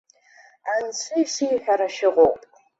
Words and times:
Анцәа 0.73 1.15
ишиҳәара 1.21 1.87
шәыҟоуп! 1.95 2.37